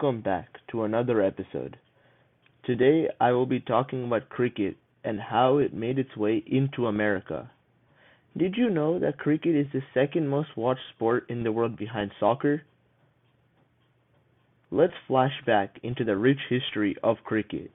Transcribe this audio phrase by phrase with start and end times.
[0.00, 1.76] welcome back to another episode.
[2.64, 7.50] Today I will be talking about cricket and how it made its way into America.
[8.34, 12.12] Did you know that cricket is the second most watched sport in the world behind
[12.18, 12.62] soccer?
[14.70, 17.70] Let's flash back into the rich history of cricket.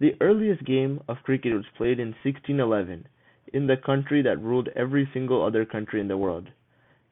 [0.00, 3.06] The earliest game of cricket was played in 1611
[3.52, 6.48] in the country that ruled every single other country in the world.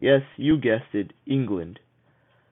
[0.00, 1.78] Yes, you guessed it, England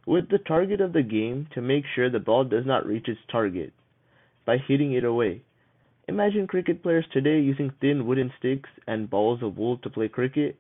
[0.07, 3.21] with the target of the game to make sure the ball does not reach its
[3.31, 3.73] target
[4.47, 5.43] by hitting it away.
[6.09, 10.57] Imagine cricket players today using thin wooden sticks and balls of wool to play cricket.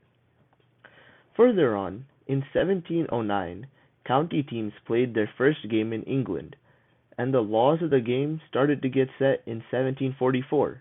[1.37, 3.68] Further on, in 1709,
[4.04, 6.56] county teams played their first game in England,
[7.16, 10.80] and the laws of the game started to get set in 1744.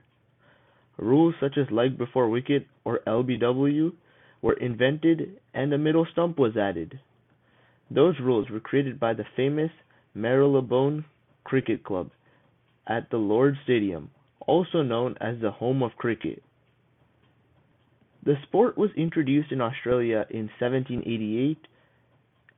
[0.97, 3.93] Rules such as leg before wicket or LBW
[4.41, 6.99] were invented and a middle stump was added.
[7.89, 9.71] Those rules were created by the famous
[10.13, 11.05] Marylebone
[11.43, 12.11] Cricket Club
[12.87, 14.09] at the Lord's Stadium,
[14.47, 16.43] also known as the home of cricket.
[18.23, 21.67] The sport was introduced in Australia in 1788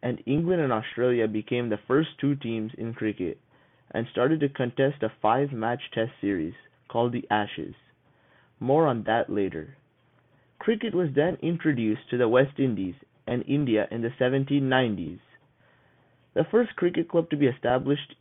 [0.02, 3.38] and England and Australia became the first two teams in cricket
[3.92, 6.54] and started to contest a five match test series
[6.88, 7.76] called the Ashes.
[8.60, 9.76] More on that later.
[10.60, 12.96] Cricket was then introduced to the West Indies
[13.28, 15.20] and India in the 1790s.
[16.34, 18.16] The first cricket club to be established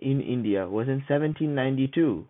[0.00, 2.26] in India was in 1792.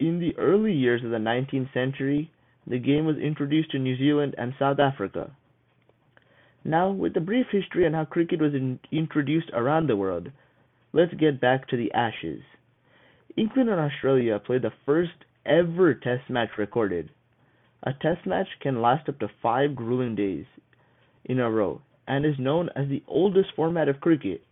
[0.00, 2.30] In the early years of the 19th century,
[2.66, 5.30] the game was introduced to New Zealand and South Africa.
[6.64, 10.30] Now, with a brief history on how cricket was in introduced around the world,
[10.92, 12.42] let's get back to the Ashes.
[13.36, 17.10] England and Australia played the first ever test match recorded.
[17.82, 20.46] A test match can last up to five grueling days
[21.24, 24.42] in a row and is known as the oldest format of cricket.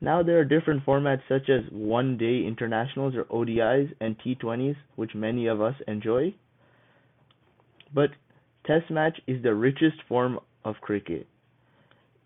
[0.00, 5.14] Now there are different formats such as one day internationals or ODIs and T20s, which
[5.14, 6.34] many of us enjoy.
[7.92, 8.10] But
[8.66, 11.26] Test match is the richest form of cricket.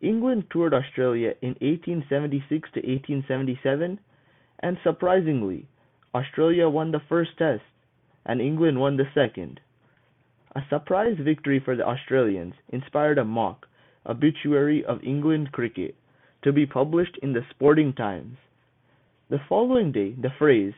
[0.01, 4.01] England toured Australia in 1876 to 1877,
[4.61, 5.67] and surprisingly,
[6.15, 7.63] Australia won the first test
[8.27, 9.61] and England won the second.
[10.57, 13.67] A surprise victory for the Australians inspired a mock
[14.07, 15.95] obituary of England cricket,
[16.43, 18.37] to be published in the Sporting Times.
[19.31, 20.75] The following day the phrase,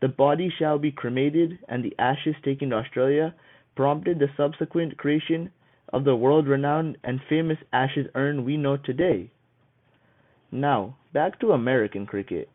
[0.00, 3.34] "The body shall be cremated and the ashes taken to Australia,"
[3.74, 5.50] prompted the subsequent creation
[5.92, 9.30] of the world renowned and famous Ashes urn we know today.
[10.52, 12.48] Now, back to American cricket.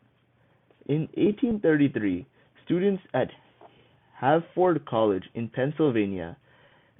[0.86, 2.26] In 1833,
[2.64, 3.30] students at
[4.14, 6.36] Haverford College in Pennsylvania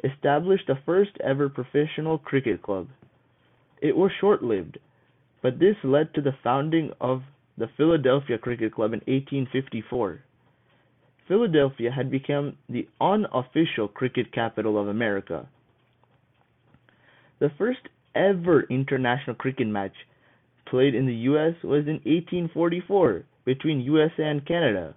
[0.03, 2.89] established the first ever professional cricket club.
[3.84, 4.78] It was short-lived,
[5.43, 7.21] but this led to the founding of
[7.59, 10.22] the Philadelphia Cricket Club in 1854.
[11.28, 15.47] Philadelphia had become the unofficial cricket capital of America.
[17.41, 17.81] The first
[18.15, 20.06] ever international cricket match
[20.65, 24.94] played in the US was in 1844 between USA and Canada,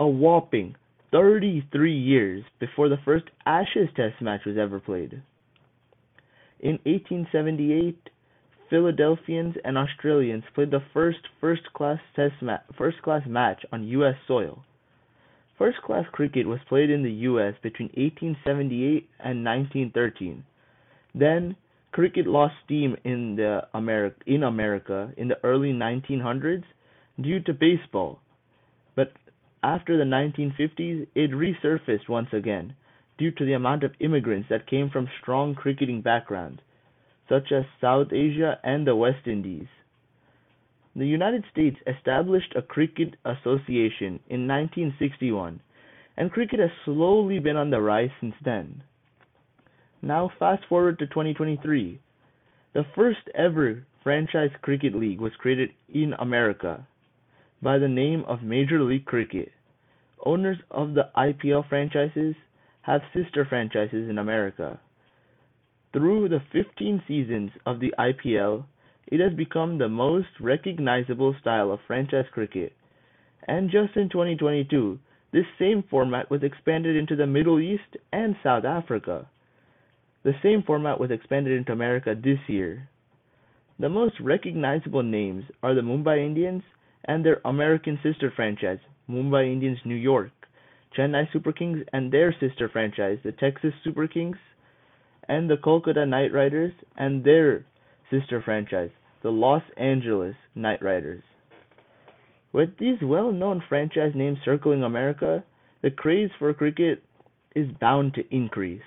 [0.00, 0.74] a whopping
[1.12, 5.22] 33 years before the first Ashes Test match was ever played.
[6.60, 8.10] In 1878,
[8.70, 12.00] Philadelphians and Australians played the first first-class
[13.26, 14.64] match on US soil.
[15.58, 20.44] First-class cricket was played in the US between 1878 and 1913.
[21.14, 21.56] Then
[21.92, 26.64] cricket lost steam in the America in America in the early 1900s
[27.20, 28.18] due to baseball.
[28.96, 29.12] But
[29.62, 32.74] after the 1950s, it resurfaced once again
[33.18, 36.60] due to the amount of immigrants that came from strong cricketing backgrounds,
[37.28, 39.66] such as South Asia and the West Indies.
[40.96, 45.60] The United States established a cricket association in 1961,
[46.16, 48.82] and cricket has slowly been on the rise since then.
[50.02, 51.98] Now, fast forward to 2023.
[52.74, 56.86] The first ever franchise cricket league was created in America
[57.62, 59.50] by the name of Major League Cricket.
[60.24, 62.34] Owners of the IPL franchises
[62.86, 64.78] have sister franchises in America.
[65.92, 68.64] Through the 15 seasons of the IPL,
[69.06, 72.72] it has become the most recognizable style of franchise cricket.
[73.46, 74.98] And just in 2022,
[75.32, 79.28] this same format was expanded into the Middle East and South Africa.
[80.22, 82.88] The same format was expanded into America this year.
[83.78, 86.62] The most recognizable names are the Mumbai Indians
[87.04, 88.78] and their American sister franchise,
[89.08, 90.32] Mumbai Indians New York.
[90.96, 94.36] Chennai Super Kings and their sister franchise, the Texas Super Kings,
[95.28, 97.64] and the Kolkata Knight Riders and their
[98.10, 98.90] sister franchise,
[99.22, 101.22] the Los Angeles Knight Riders.
[102.52, 105.42] With these well-known franchise names circling America,
[105.82, 107.02] the craze for cricket
[107.54, 108.82] is bound to increase.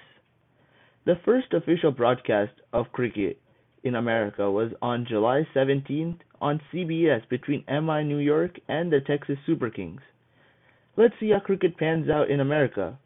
[1.06, 3.40] The first official broadcast of cricket
[3.84, 9.38] in America was on July 17th on CBS between MI New York and the Texas
[9.46, 10.02] Super Kings.
[10.98, 12.98] Let's see how cricket pans out in America.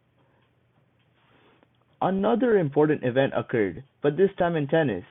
[2.01, 5.03] Another important event occurred, but this time in tennis.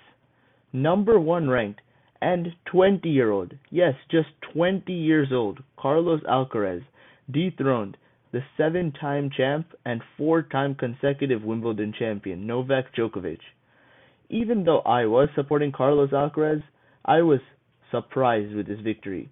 [0.73, 1.83] Number 1 ranked
[2.23, 6.83] and 20 year old, yes, just 20 years old, Carlos Alcaraz
[7.31, 7.97] dethroned
[8.33, 13.41] the seven time champ and four time consecutive Wimbledon champion, Novak Djokovic.
[14.29, 16.63] Even though I was supporting Carlos Alcaraz,
[17.05, 17.41] I was
[17.91, 19.31] surprised with his victory.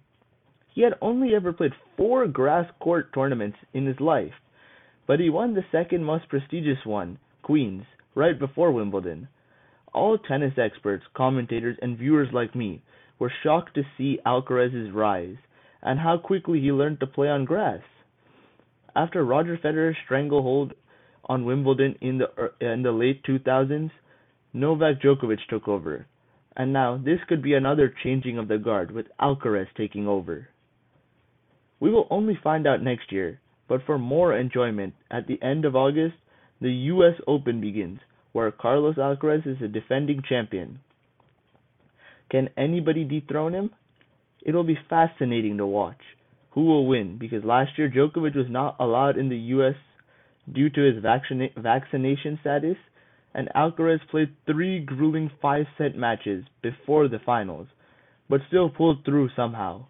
[0.79, 4.31] He had only ever played four grass court tournaments in his life,
[5.07, 7.83] but he won the second most prestigious one, Queen's,
[8.15, 9.27] right before Wimbledon.
[9.93, 12.81] All tennis experts, commentators, and viewers like me
[13.19, 15.35] were shocked to see Alcaraz's rise
[15.81, 17.81] and how quickly he learned to play on grass.
[18.95, 20.71] After Roger Federer's stranglehold
[21.25, 23.91] on Wimbledon in the er, in the late 2000s,
[24.53, 26.05] Novak Djokovic took over,
[26.55, 30.47] and now this could be another changing of the guard with Alcaraz taking over.
[31.79, 35.75] We will only find out next year, but for more enjoyment, at the end of
[35.75, 36.15] August,
[36.59, 37.99] the US Open begins,
[38.31, 40.79] where Carlos Alcaraz is the defending champion.
[42.29, 43.71] Can anybody dethrone him?
[44.41, 46.01] It will be fascinating to watch
[46.51, 49.75] who will win because last year Djokovic was not allowed in the US
[50.51, 52.77] due to his vaccina- vaccination status
[53.33, 57.67] and Alcaraz played three grueling five set matches before the finals,
[58.27, 59.85] but still pulled through somehow.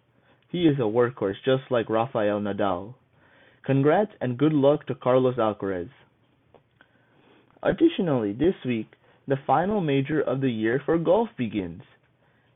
[0.50, 2.94] He is a workhorse just like Rafael Nadal.
[3.64, 5.90] Congrats and good luck to Carlos Alcaraz.
[7.62, 8.88] Additionally, this week,
[9.28, 11.82] the final major of the year for golf begins.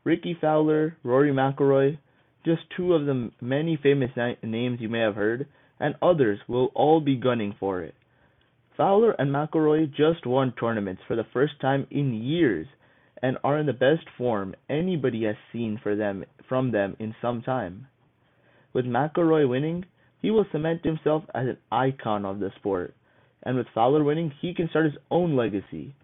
[0.03, 1.99] Rickie Fowler, Rory McIlroy,
[2.45, 4.11] just two of the many famous
[4.43, 5.47] names you may have heard,
[5.79, 7.95] and others will all be gunning for it.
[8.77, 12.67] Fowler and McIlroy just won tournaments for the first time in years
[13.25, 17.41] and are in the best form anybody has seen for them from them in some
[17.41, 17.87] time.
[18.75, 19.87] With McIlroy winning,
[20.21, 22.95] he will cement himself as an icon of the sport,
[23.43, 25.95] and with Fowler winning, he can start his own legacy.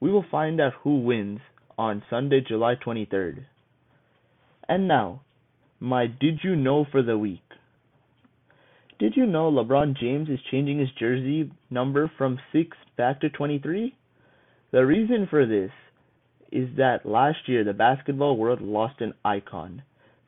[0.00, 1.40] We will find out who wins
[1.76, 3.44] on Sunday, July 23rd.
[4.66, 5.20] And now,
[5.78, 7.42] my did you know for the week.
[8.98, 13.94] Did you know LeBron James is changing his jersey number from 6 back to 23?
[14.70, 15.70] The reason for this
[16.52, 19.82] is that last year the basketball world lost an icon,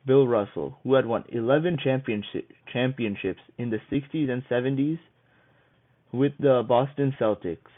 [0.05, 4.99] Bill Russell, who had won 11 championship, championships in the 60s and 70s
[6.11, 7.71] with the Boston Celtics.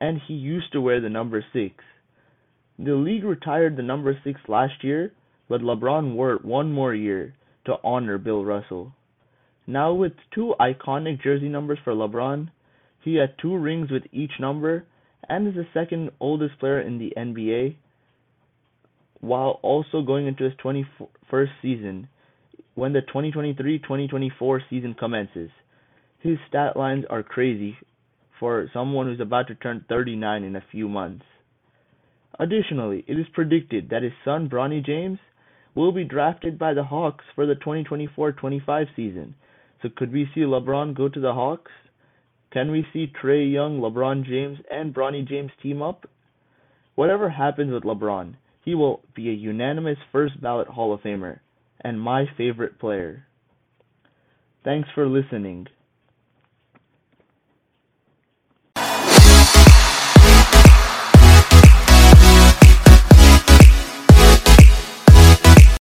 [0.00, 1.74] And he used to wear the number 6.
[2.78, 5.12] The league retired the number 6 last year,
[5.48, 7.34] but LeBron wore it one more year
[7.66, 8.92] to honor Bill Russell.
[9.66, 12.50] Now with two iconic jersey numbers for LeBron,
[13.02, 14.84] he had two rings with each number
[15.28, 17.76] and is the second oldest player in the NBA
[19.20, 22.08] while also going into his 21st season
[22.74, 25.50] when the 2023-2024 season commences.
[26.20, 27.76] His stat lines are crazy
[28.38, 31.24] for someone who's about to turn 39 in a few months.
[32.38, 35.18] Additionally, it is predicted that his son Bronny James
[35.74, 39.34] will be drafted by the Hawks for the 2024-25 season
[39.84, 41.70] so could we see LeBron go to the Hawks?
[42.54, 46.08] Can we see Trae Young, LeBron James, and Bronny James team up?
[46.94, 51.40] Whatever happens with LeBron, he will be a unanimous first ballot Hall of Famer
[51.80, 53.26] and my favorite player.
[54.62, 55.66] Thanks for listening.